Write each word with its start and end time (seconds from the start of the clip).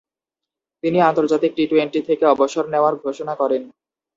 তিনি 0.83 0.97
আন্তর্জাতিক 1.01 1.51
টি-টোয়েন্টি 1.57 1.99
থেকে 2.09 2.23
অবসর 2.25 2.63
নেওয়ার 2.73 2.93
ঘোষণা 3.03 3.33
করেন। 3.41 3.61